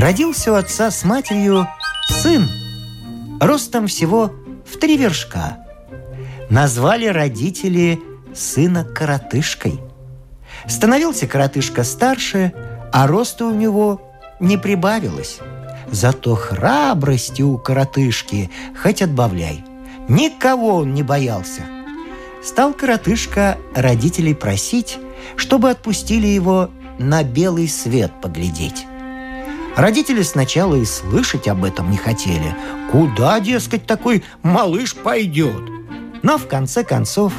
[0.00, 1.68] Родился у отца с матерью
[2.08, 2.48] сын
[3.40, 4.32] Ростом всего
[4.66, 5.58] в три вершка
[6.48, 8.00] Назвали родители
[8.34, 9.80] сына коротышкой–
[10.66, 12.52] Становился коротышка старше,
[12.92, 14.00] а роста у него
[14.40, 15.38] не прибавилось.
[15.90, 19.64] Зато храбрости у коротышки хоть отбавляй.
[20.08, 21.62] Никого он не боялся.
[22.44, 24.98] Стал коротышка родителей просить,
[25.36, 28.86] чтобы отпустили его на белый свет поглядеть.
[29.80, 32.54] Родители сначала и слышать об этом не хотели.
[32.92, 35.62] Куда, дескать, такой малыш пойдет?
[36.22, 37.32] Но в конце концов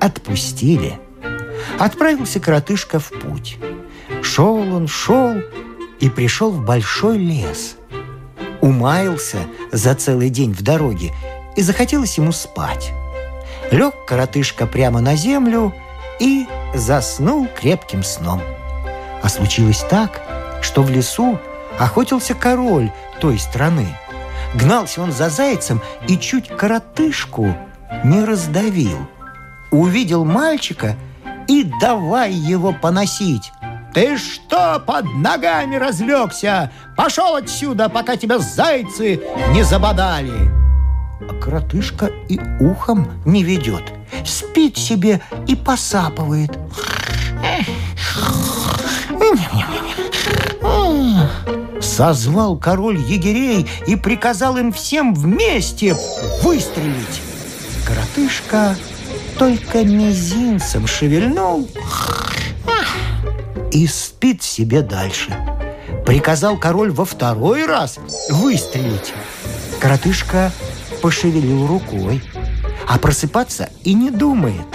[0.00, 0.98] отпустили–
[1.78, 3.58] Отправился коротышка в путь.
[4.22, 5.34] Шел он, шел
[6.00, 7.76] и пришел в большой лес.
[8.60, 9.38] Умаился
[9.72, 11.12] за целый день в дороге
[11.56, 12.92] и захотелось ему спать.
[13.70, 15.74] Лег коротышка прямо на землю
[16.20, 18.40] и заснул крепким сном.
[19.22, 20.22] А случилось так,
[20.62, 21.38] что в лесу
[21.78, 23.86] охотился король той страны.
[24.54, 27.56] Гнался он за зайцем и чуть коротышку
[28.04, 28.98] не раздавил.
[29.70, 30.96] Увидел мальчика–
[31.48, 33.52] и давай его поносить.
[33.94, 36.72] «Ты что под ногами разлегся?
[36.96, 40.50] Пошел отсюда, пока тебя зайцы не забодали!»
[41.28, 43.92] А кротышка и ухом не ведет.
[44.24, 46.58] Спит себе и посапывает.
[51.80, 55.96] Созвал король егерей и приказал им всем вместе
[56.42, 57.20] выстрелить.
[57.86, 58.76] Коротышка
[59.38, 61.68] только мизинцем шевельнул
[63.72, 65.36] и спит себе дальше.
[66.06, 67.98] Приказал король во второй раз
[68.30, 69.12] выстрелить.
[69.80, 70.52] Коротышка
[71.00, 72.22] пошевелил рукой,
[72.86, 74.66] а просыпаться и не думает.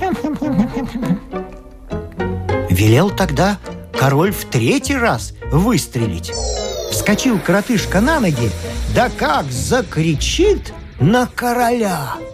[2.70, 3.58] Велел тогда
[3.98, 6.32] король в третий раз выстрелить.
[6.90, 8.50] Вскочил коротышка на ноги,
[8.94, 12.14] да как закричит на короля–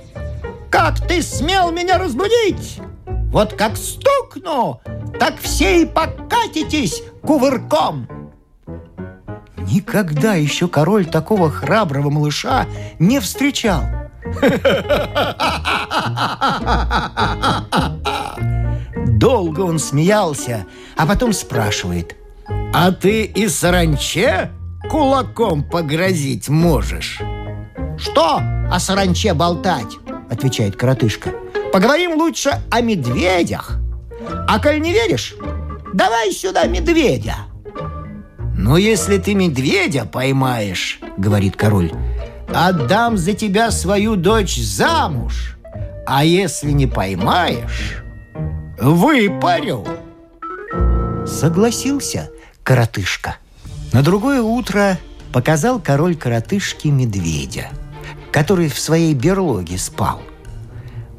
[0.73, 2.81] как ты смел меня разбудить?
[3.31, 4.81] Вот как стукну,
[5.21, 8.09] так все и покатитесь кувырком!»
[9.59, 12.67] Никогда еще король такого храброго малыша
[12.99, 13.83] не встречал.
[19.23, 20.67] Долго он смеялся,
[20.97, 22.17] а потом спрашивает.
[22.75, 24.51] «А ты и саранче
[24.91, 27.21] кулаком погрозить можешь?»
[27.97, 29.99] «Что о саранче болтать?
[30.29, 31.31] отвечает коротышка.
[31.73, 33.79] Поговорим лучше о медведях.
[34.49, 35.37] А коль не веришь,
[35.95, 37.37] давай сюда медведя.
[38.57, 41.93] Ну, если ты медведя поймаешь, говорит король,
[42.53, 45.59] отдам за тебя свою дочь замуж.
[46.07, 48.02] А если не поймаешь,
[48.83, 49.87] выпарю.
[51.27, 52.31] Согласился
[52.63, 53.37] коротышка.
[53.93, 54.99] На другое утро
[55.33, 57.69] показал король коротышки медведя–
[58.33, 60.23] который в своей берлоге спал.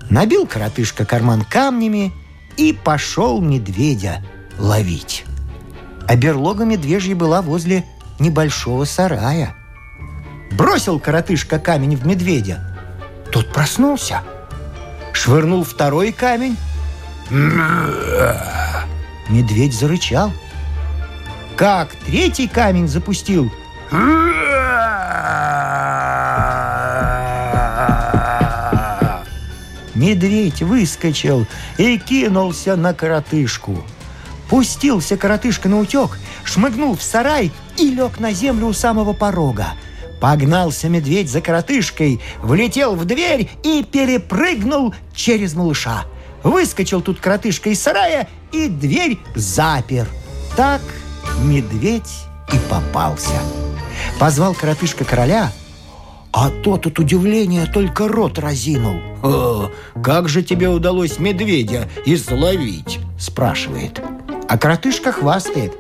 [0.09, 2.11] Набил коротышка карман камнями
[2.57, 4.21] и пошел медведя
[4.57, 5.23] ловить.
[6.07, 7.85] А берлога медвежья была возле
[8.19, 9.55] небольшого сарая.
[10.51, 12.77] Бросил коротышка камень в медведя.
[13.31, 14.21] Тот проснулся.
[15.13, 16.57] Швырнул второй камень.
[19.29, 20.31] Медведь зарычал.
[21.55, 23.51] Как третий камень запустил–
[29.95, 31.45] Медведь выскочил
[31.77, 33.83] и кинулся на коротышку.
[34.49, 39.67] Пустился коротышка на утек, шмыгнул в сарай и лег на землю у самого порога.
[40.19, 46.05] Погнался медведь за коротышкой, влетел в дверь и перепрыгнул через малыша.
[46.43, 50.07] Выскочил тут коротышка из сарая и дверь запер.
[50.55, 50.81] Так
[51.41, 53.39] медведь и попался.
[54.19, 55.51] Позвал коротышка короля–
[56.33, 58.99] а тот от удивления только рот разинул.
[59.21, 59.69] «О,
[60.03, 64.01] как же тебе удалось медведя изловить?»– спрашивает.
[64.49, 65.73] А коротышка хвастает.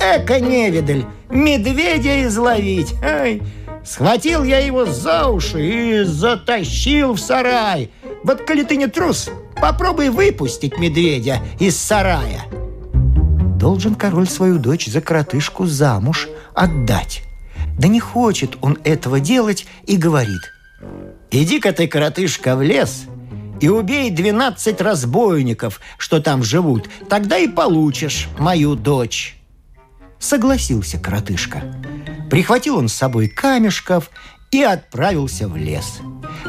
[0.00, 2.92] «Эка невидаль, медведя изловить!
[3.04, 3.40] Ай,
[3.84, 7.90] схватил я его за уши и затащил в сарай.
[8.24, 9.30] Вот коли ты не трус,
[9.60, 12.42] попробуй выпустить медведя из сарая».
[13.58, 17.22] Должен король свою дочь за коротышку замуж отдать.
[17.78, 20.40] Да не хочет он этого делать и говорит
[21.30, 23.04] «Иди-ка ты, коротышка, в лес
[23.60, 29.36] и убей 12 разбойников, что там живут, тогда и получишь мою дочь».
[30.18, 31.62] Согласился коротышка.
[32.30, 34.10] Прихватил он с собой камешков
[34.50, 36.00] и отправился в лес.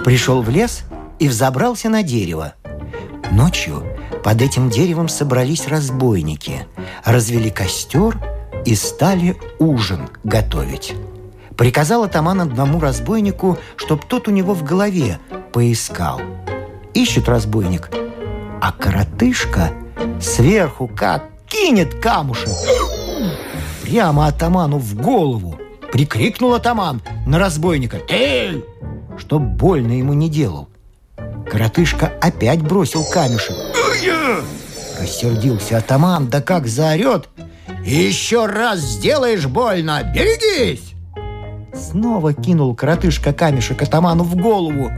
[0.03, 0.83] Пришел в лес
[1.19, 2.53] и взобрался на дерево.
[3.31, 3.83] Ночью
[4.23, 6.67] под этим деревом собрались разбойники,
[7.05, 8.19] развели костер
[8.65, 10.93] и стали ужин готовить.
[11.57, 15.19] Приказал атаман одному разбойнику, чтоб тот у него в голове
[15.53, 16.21] поискал.
[16.93, 17.89] Ищет разбойник,
[18.61, 19.71] а коротышка
[20.19, 22.49] сверху как кинет камушек
[23.91, 25.57] прямо атаману в голову.
[25.91, 28.63] Прикрикнул атаман на разбойника «Эй!»
[29.17, 30.69] Чтоб больно ему не делал.
[31.51, 33.57] Коротышка опять бросил камешек.
[35.01, 37.27] Рассердился атаман, да как заорет
[37.83, 40.93] «Еще раз сделаешь больно, берегись!»
[41.73, 44.91] Снова кинул коротышка камешек атаману в голову.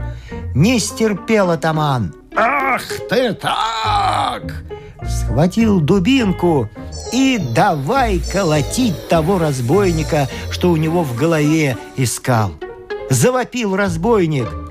[0.54, 2.14] Не стерпел атаман.
[2.36, 4.64] «Ах ты так!»
[5.08, 6.68] Схватил дубинку
[7.12, 12.52] и давай колотить того разбойника, что у него в голове искал.
[13.10, 14.63] Завопил разбойник.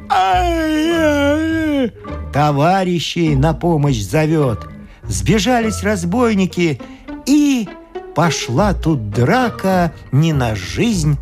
[2.33, 4.67] Товарищей на помощь зовет.
[5.03, 6.81] Сбежались разбойники,
[7.25, 7.67] и
[8.15, 11.17] пошла тут драка не на жизнь,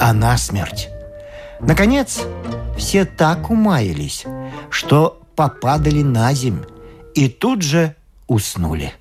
[0.00, 0.88] а на смерть.
[1.60, 2.20] Наконец,
[2.76, 4.24] все так умаялись,
[4.70, 6.62] что попадали на земь
[7.14, 7.94] и тут же
[8.26, 8.92] уснули.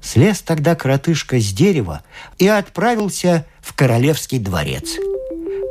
[0.00, 2.02] Слез тогда коротышка с дерева
[2.38, 4.96] и отправился в королевский дворец.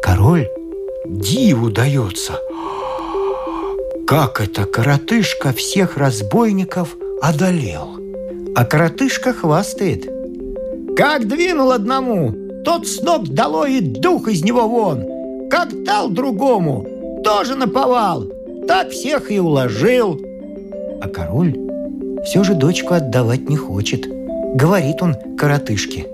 [0.05, 0.47] Король
[1.07, 2.33] диву дается.
[4.05, 7.97] Как это коротышка всех разбойников одолел?
[8.55, 10.07] А коротышка хвастает.
[10.95, 15.49] Как двинул одному, тот с ног дало и дух из него вон.
[15.49, 16.85] Как дал другому,
[17.23, 18.25] тоже наповал.
[18.67, 20.21] Так всех и уложил.
[21.01, 21.55] А король
[22.25, 24.05] все же дочку отдавать не хочет.
[24.53, 26.05] Говорит он коротышке.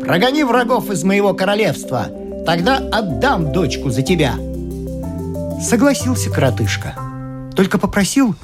[0.00, 2.06] «Прогони врагов из моего королевства,
[2.44, 4.34] тогда отдам дочку за тебя».
[5.62, 6.94] Согласился коротышка.
[7.54, 8.34] Только попросил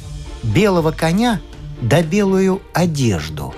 [0.43, 1.41] белого коня
[1.81, 3.55] да белую одежду.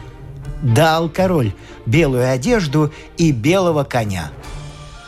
[0.62, 1.52] Дал король
[1.86, 4.30] белую одежду и белого коня.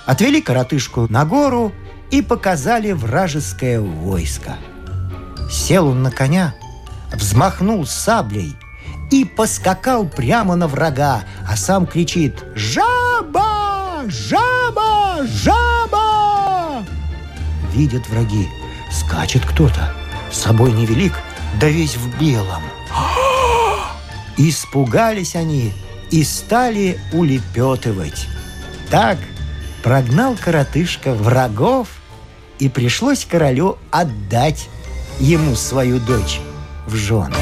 [0.06, 1.72] Отвели коротышку на гору
[2.10, 4.56] и показали вражеское войско.
[5.50, 6.54] Сел он на коня,
[7.12, 8.56] взмахнул саблей
[9.10, 13.61] и поскакал прямо на врага, а сам кричит «Жаба!
[14.10, 15.26] Жаба!
[15.26, 16.84] Жаба!»
[17.72, 18.48] Видят враги,
[18.90, 19.94] скачет кто-то,
[20.30, 21.14] с собой невелик,
[21.60, 22.62] да весь в белом.
[24.36, 25.72] Испугались они
[26.10, 28.26] и стали улепетывать.
[28.90, 29.18] Так
[29.82, 31.88] прогнал коротышка врагов,
[32.58, 34.68] и пришлось королю отдать
[35.18, 36.40] ему свою дочь
[36.86, 37.34] в жены.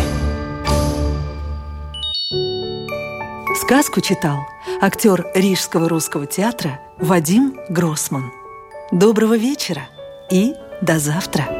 [3.70, 4.48] Сказку читал
[4.80, 8.32] актер Рижского русского театра Вадим Гроссман.
[8.90, 9.82] Доброго вечера
[10.28, 11.59] и до завтра!